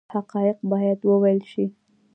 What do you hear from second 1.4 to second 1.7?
شي